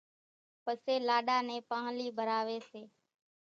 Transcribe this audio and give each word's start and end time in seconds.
پسيَ 0.63 0.95
لاڏا 1.07 1.37
نين 1.47 1.61
پانۿلِي 1.69 2.07
ڀراويَ 2.17 2.59
سي۔ 2.69 2.81